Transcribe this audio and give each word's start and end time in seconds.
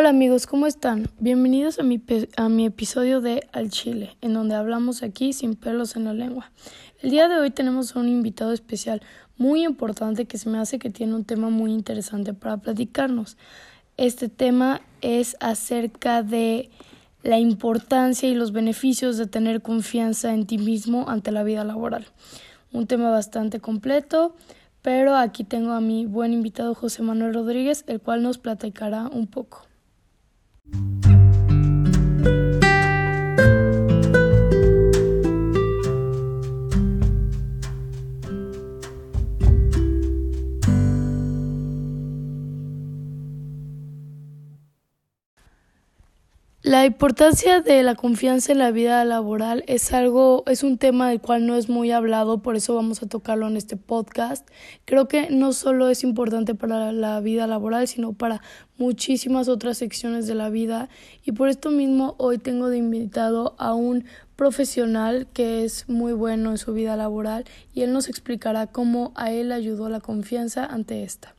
Hola 0.00 0.08
amigos, 0.08 0.46
¿cómo 0.46 0.66
están? 0.66 1.10
Bienvenidos 1.18 1.78
a 1.78 1.82
mi, 1.82 2.02
a 2.38 2.48
mi 2.48 2.64
episodio 2.64 3.20
de 3.20 3.46
Al 3.52 3.68
Chile, 3.68 4.16
en 4.22 4.32
donde 4.32 4.54
hablamos 4.54 5.02
aquí 5.02 5.34
sin 5.34 5.56
pelos 5.56 5.94
en 5.94 6.04
la 6.04 6.14
lengua. 6.14 6.52
El 7.02 7.10
día 7.10 7.28
de 7.28 7.38
hoy 7.38 7.50
tenemos 7.50 7.94
a 7.94 8.00
un 8.00 8.08
invitado 8.08 8.54
especial 8.54 9.02
muy 9.36 9.62
importante 9.62 10.24
que 10.24 10.38
se 10.38 10.48
me 10.48 10.56
hace 10.56 10.78
que 10.78 10.88
tiene 10.88 11.14
un 11.14 11.26
tema 11.26 11.50
muy 11.50 11.70
interesante 11.70 12.32
para 12.32 12.56
platicarnos. 12.56 13.36
Este 13.98 14.30
tema 14.30 14.80
es 15.02 15.36
acerca 15.38 16.22
de 16.22 16.70
la 17.22 17.38
importancia 17.38 18.26
y 18.26 18.34
los 18.34 18.52
beneficios 18.52 19.18
de 19.18 19.26
tener 19.26 19.60
confianza 19.60 20.32
en 20.32 20.46
ti 20.46 20.56
mismo 20.56 21.10
ante 21.10 21.30
la 21.30 21.42
vida 21.42 21.62
laboral. 21.62 22.06
Un 22.72 22.86
tema 22.86 23.10
bastante 23.10 23.60
completo, 23.60 24.34
pero 24.80 25.14
aquí 25.14 25.44
tengo 25.44 25.72
a 25.72 25.82
mi 25.82 26.06
buen 26.06 26.32
invitado 26.32 26.74
José 26.74 27.02
Manuel 27.02 27.34
Rodríguez, 27.34 27.84
el 27.86 28.00
cual 28.00 28.22
nos 28.22 28.38
platicará 28.38 29.06
un 29.06 29.26
poco. 29.26 29.69
Thank 30.68 30.74
you. 30.94 30.99
La 46.70 46.86
importancia 46.86 47.62
de 47.62 47.82
la 47.82 47.96
confianza 47.96 48.52
en 48.52 48.58
la 48.58 48.70
vida 48.70 49.04
laboral 49.04 49.64
es 49.66 49.92
algo, 49.92 50.44
es 50.46 50.62
un 50.62 50.78
tema 50.78 51.08
del 51.08 51.20
cual 51.20 51.44
no 51.44 51.56
es 51.56 51.68
muy 51.68 51.90
hablado, 51.90 52.42
por 52.42 52.54
eso 52.54 52.76
vamos 52.76 53.02
a 53.02 53.08
tocarlo 53.08 53.48
en 53.48 53.56
este 53.56 53.76
podcast. 53.76 54.48
Creo 54.84 55.08
que 55.08 55.30
no 55.30 55.52
solo 55.52 55.88
es 55.88 56.04
importante 56.04 56.54
para 56.54 56.92
la 56.92 57.18
vida 57.18 57.48
laboral, 57.48 57.88
sino 57.88 58.12
para 58.12 58.40
muchísimas 58.78 59.48
otras 59.48 59.78
secciones 59.78 60.28
de 60.28 60.36
la 60.36 60.48
vida 60.48 60.88
y 61.24 61.32
por 61.32 61.48
esto 61.48 61.72
mismo 61.72 62.14
hoy 62.18 62.38
tengo 62.38 62.68
de 62.68 62.78
invitado 62.78 63.56
a 63.58 63.74
un 63.74 64.04
profesional 64.36 65.26
que 65.32 65.64
es 65.64 65.88
muy 65.88 66.12
bueno 66.12 66.52
en 66.52 66.58
su 66.58 66.72
vida 66.72 66.94
laboral 66.94 67.46
y 67.74 67.82
él 67.82 67.92
nos 67.92 68.08
explicará 68.08 68.68
cómo 68.68 69.10
a 69.16 69.32
él 69.32 69.50
ayudó 69.50 69.88
la 69.88 69.98
confianza 69.98 70.66
ante 70.66 71.02
esta. 71.02 71.34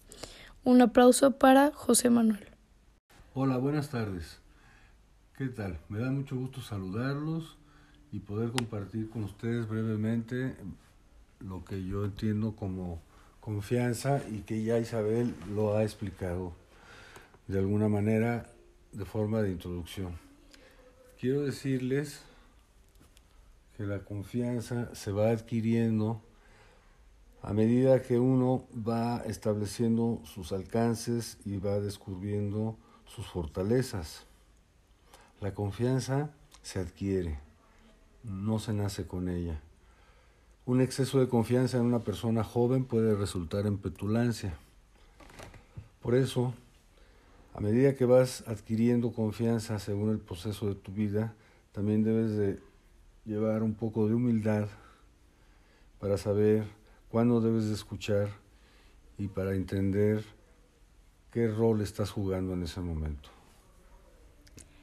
Un 0.65 0.81
aplauso 0.81 1.31
para 1.37 1.71
José 1.71 2.09
Manuel. 2.09 2.49
Hola, 3.33 3.55
buenas 3.55 3.87
tardes. 3.87 4.40
¿Qué 5.41 5.49
tal? 5.49 5.79
Me 5.89 5.97
da 5.97 6.11
mucho 6.11 6.35
gusto 6.35 6.61
saludarlos 6.61 7.57
y 8.11 8.19
poder 8.19 8.51
compartir 8.51 9.09
con 9.09 9.23
ustedes 9.23 9.67
brevemente 9.67 10.55
lo 11.39 11.65
que 11.65 11.83
yo 11.83 12.05
entiendo 12.05 12.55
como 12.55 13.01
confianza 13.39 14.21
y 14.29 14.41
que 14.41 14.63
ya 14.63 14.77
Isabel 14.77 15.33
lo 15.55 15.75
ha 15.75 15.81
explicado 15.81 16.53
de 17.47 17.57
alguna 17.57 17.89
manera 17.89 18.51
de 18.91 19.03
forma 19.03 19.41
de 19.41 19.51
introducción. 19.51 20.15
Quiero 21.19 21.41
decirles 21.41 22.21
que 23.77 23.87
la 23.87 24.05
confianza 24.05 24.93
se 24.93 25.11
va 25.11 25.31
adquiriendo 25.31 26.21
a 27.41 27.51
medida 27.51 28.03
que 28.03 28.19
uno 28.19 28.67
va 28.87 29.23
estableciendo 29.25 30.21
sus 30.23 30.51
alcances 30.51 31.39
y 31.45 31.57
va 31.57 31.79
descubriendo 31.79 32.77
sus 33.07 33.25
fortalezas. 33.25 34.27
La 35.41 35.55
confianza 35.55 36.29
se 36.61 36.79
adquiere, 36.79 37.39
no 38.23 38.59
se 38.59 38.73
nace 38.73 39.07
con 39.07 39.27
ella. 39.27 39.59
Un 40.67 40.81
exceso 40.81 41.19
de 41.19 41.27
confianza 41.27 41.77
en 41.77 41.85
una 41.85 42.01
persona 42.01 42.43
joven 42.43 42.85
puede 42.85 43.15
resultar 43.15 43.65
en 43.65 43.79
petulancia. 43.79 44.53
Por 45.99 46.13
eso, 46.13 46.53
a 47.55 47.59
medida 47.59 47.95
que 47.95 48.05
vas 48.05 48.43
adquiriendo 48.47 49.13
confianza 49.13 49.79
según 49.79 50.11
el 50.11 50.19
proceso 50.19 50.67
de 50.67 50.75
tu 50.75 50.91
vida, 50.91 51.33
también 51.71 52.03
debes 52.03 52.37
de 52.37 52.59
llevar 53.25 53.63
un 53.63 53.73
poco 53.73 54.07
de 54.07 54.13
humildad 54.13 54.67
para 55.99 56.19
saber 56.19 56.67
cuándo 57.09 57.41
debes 57.41 57.65
de 57.65 57.73
escuchar 57.73 58.29
y 59.17 59.27
para 59.27 59.55
entender 59.55 60.23
qué 61.31 61.47
rol 61.47 61.81
estás 61.81 62.11
jugando 62.11 62.53
en 62.53 62.61
ese 62.61 62.79
momento. 62.79 63.40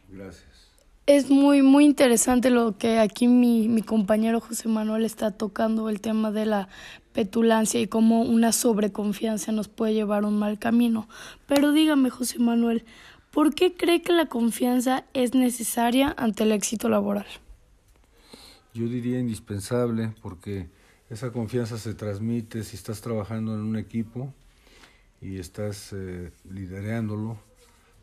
Gracias. 0.08 0.69
Es 1.06 1.30
muy, 1.30 1.62
muy 1.62 1.86
interesante 1.86 2.50
lo 2.50 2.76
que 2.76 2.98
aquí 2.98 3.28
mi, 3.28 3.66
mi 3.66 3.80
compañero 3.80 4.41
José 4.41 4.69
Manuel 4.69 5.06
está 5.06 5.30
tocando, 5.30 5.88
el 5.88 6.02
tema 6.02 6.30
de 6.30 6.44
la 6.44 6.69
petulancia 7.14 7.80
y 7.80 7.86
cómo 7.86 8.20
una 8.20 8.52
sobreconfianza 8.52 9.50
nos 9.50 9.69
puede 9.69 9.94
llevar 9.94 10.24
a 10.24 10.26
un 10.26 10.38
mal 10.38 10.58
camino. 10.58 11.08
Pero 11.46 11.72
dígame, 11.72 12.10
José 12.10 12.38
Manuel, 12.38 12.84
¿por 13.30 13.54
qué 13.54 13.74
cree 13.74 14.02
que 14.02 14.12
la 14.12 14.26
confianza 14.26 15.04
es 15.14 15.34
necesaria 15.34 16.14
ante 16.19 16.44
el 16.44 16.52
éxito 16.52 16.90
laboral? 16.90 17.26
Yo 18.75 18.86
diría 18.86 19.19
indispensable 19.19 20.12
porque 20.20 20.69
esa 21.08 21.32
confianza 21.32 21.78
se 21.78 21.94
transmite 21.94 22.62
si 22.64 22.76
estás 22.76 23.00
trabajando 23.00 23.54
en 23.54 23.60
un 23.60 23.78
equipo 23.78 24.34
y 25.22 25.38
estás 25.38 25.94
eh, 25.94 26.32
liderándolo. 26.44 27.38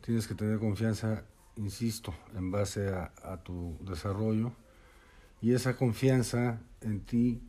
Tienes 0.04 0.26
que 0.26 0.34
tener 0.34 0.58
confianza 0.58 1.24
insisto, 1.56 2.14
en 2.36 2.50
base 2.50 2.88
a, 2.88 3.42
tu 3.42 3.76
desarrollo. 3.80 4.52
Y 5.40 5.52
esa 5.52 5.76
confianza 5.76 6.60
en 6.80 7.00
ti 7.00 7.40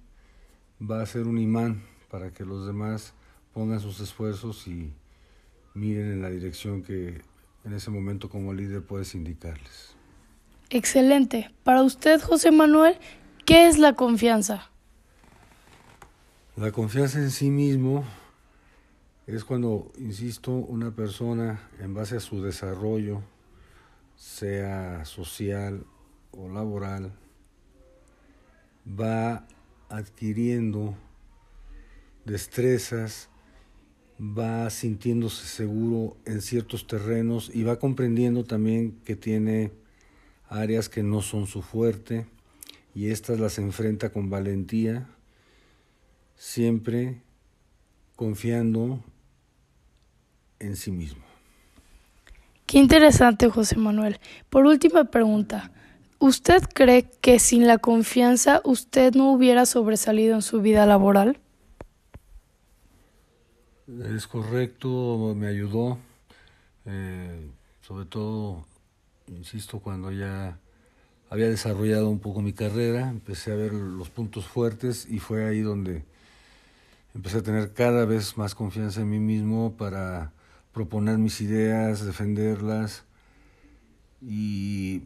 va 0.82 1.02
a 1.02 1.06
ser 1.06 1.28
un 1.28 1.38
imán 1.38 1.84
para 2.10 2.32
que 2.32 2.46
los 2.46 2.66
demás 2.66 3.14
pongan 3.54 3.80
sus 3.80 4.00
esfuerzos 4.00 4.68
y 4.68 4.94
miren 5.74 6.12
en 6.12 6.22
la 6.22 6.30
dirección 6.30 6.84
que 6.84 7.22
en 7.64 7.74
ese 7.74 7.92
momento 7.92 8.30
como 8.30 8.54
líder 8.54 8.84
puedes 8.84 9.16
indicarles. 9.16 9.96
Excelente. 10.70 11.52
Para 11.64 11.84
usted, 11.84 12.22
José 12.22 12.52
Manuel, 12.52 12.98
¿qué 13.46 13.68
es 13.68 13.78
la 13.78 13.94
confianza? 13.94 14.70
La 16.56 16.72
confianza 16.72 17.20
en 17.20 17.32
sí 17.32 17.50
mismo 17.50 18.04
es 19.28 19.44
cuando, 19.44 19.92
insisto, 19.98 20.52
una 20.52 20.92
persona 20.92 21.70
en 21.80 21.94
base 21.94 22.18
a 22.18 22.20
su 22.20 22.42
desarrollo, 22.42 23.22
sea 24.18 25.06
social 25.06 25.86
o 26.32 26.50
laboral, 26.50 27.14
va 28.88 29.48
adquiriendo 29.90 30.96
destrezas, 32.26 33.30
va 34.20 34.70
sintiéndose 34.70 35.46
seguro 35.46 36.18
en 36.26 36.42
ciertos 36.42 36.88
terrenos 36.88 37.52
y 37.54 37.64
va 37.64 37.80
comprendiendo 37.80 38.44
también 38.44 39.00
que 39.06 39.16
tiene 39.16 39.72
áreas 40.50 40.90
que 40.90 41.04
no 41.04 41.22
son 41.22 41.46
su 41.46 41.62
fuerte 41.62 42.26
y 42.96 43.12
estas 43.12 43.40
las 43.40 43.60
enfrenta 43.60 44.10
con 44.12 44.32
valentía, 44.32 45.08
siempre 46.36 47.22
confiando 48.16 49.04
en 50.60 50.76
sí 50.76 50.92
mismo. 50.92 51.37
Qué 52.68 52.80
interesante, 52.80 53.50
José 53.50 53.78
Manuel. 53.78 54.20
Por 54.50 54.66
última 54.66 55.06
pregunta, 55.06 55.72
¿usted 56.20 56.62
cree 56.74 57.10
que 57.22 57.40
sin 57.40 57.66
la 57.66 57.78
confianza 57.78 58.62
usted 58.66 59.16
no 59.16 59.32
hubiera 59.32 59.66
sobresalido 59.66 60.36
en 60.36 60.42
su 60.42 60.62
vida 60.62 60.86
laboral? 60.86 61.40
Es 63.88 64.28
correcto, 64.28 65.34
me 65.34 65.48
ayudó, 65.48 65.98
eh, 66.86 67.50
sobre 67.80 68.04
todo, 68.04 68.66
insisto, 69.30 69.80
cuando 69.80 70.12
ya 70.12 70.60
había 71.30 71.48
desarrollado 71.48 72.10
un 72.10 72.20
poco 72.20 72.42
mi 72.42 72.52
carrera, 72.52 73.08
empecé 73.10 73.54
a 73.54 73.56
ver 73.56 73.72
los 73.72 74.10
puntos 74.10 74.46
fuertes 74.46 75.08
y 75.10 75.20
fue 75.20 75.46
ahí 75.46 75.62
donde 75.62 76.04
empecé 77.16 77.38
a 77.38 77.44
tener 77.44 77.72
cada 77.72 78.04
vez 78.04 78.36
más 78.36 78.56
confianza 78.56 79.00
en 79.00 79.10
mí 79.10 79.20
mismo 79.20 79.78
para 79.78 80.34
proponer 80.78 81.18
mis 81.18 81.42
ideas, 81.42 82.06
defenderlas 82.06 83.04
y 84.22 85.02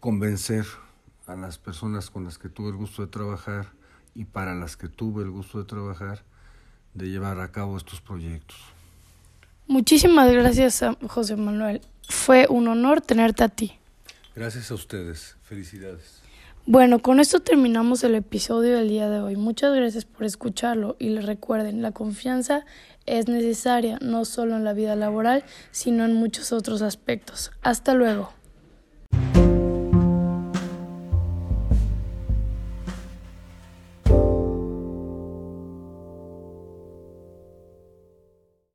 convencer 0.00 0.64
a 1.26 1.36
las 1.36 1.58
personas 1.58 2.08
con 2.08 2.24
las 2.24 2.38
que 2.38 2.48
tuve 2.48 2.70
el 2.70 2.76
gusto 2.76 3.02
de 3.02 3.08
trabajar 3.08 3.66
y 4.14 4.24
para 4.24 4.54
las 4.54 4.78
que 4.78 4.88
tuve 4.88 5.22
el 5.22 5.30
gusto 5.30 5.58
de 5.58 5.66
trabajar 5.66 6.24
de 6.94 7.10
llevar 7.10 7.40
a 7.40 7.52
cabo 7.52 7.76
estos 7.76 8.00
proyectos. 8.00 8.56
Muchísimas 9.66 10.32
gracias, 10.32 10.82
José 11.06 11.36
Manuel. 11.36 11.82
Fue 12.08 12.46
un 12.48 12.66
honor 12.66 13.02
tenerte 13.02 13.44
a 13.44 13.50
ti. 13.50 13.78
Gracias 14.34 14.70
a 14.70 14.74
ustedes. 14.76 15.36
Felicidades. 15.42 16.22
Bueno, 16.68 16.98
con 16.98 17.20
esto 17.20 17.38
terminamos 17.38 18.02
el 18.02 18.16
episodio 18.16 18.76
del 18.76 18.88
día 18.88 19.08
de 19.08 19.20
hoy. 19.20 19.36
Muchas 19.36 19.72
gracias 19.72 20.04
por 20.04 20.24
escucharlo 20.24 20.96
y 20.98 21.10
les 21.10 21.24
recuerden, 21.24 21.80
la 21.80 21.92
confianza 21.92 22.64
es 23.06 23.28
necesaria 23.28 23.98
no 24.02 24.24
solo 24.24 24.56
en 24.56 24.64
la 24.64 24.72
vida 24.72 24.96
laboral, 24.96 25.44
sino 25.70 26.04
en 26.04 26.14
muchos 26.14 26.50
otros 26.50 26.82
aspectos. 26.82 27.52
Hasta 27.62 27.94
luego. 27.94 28.35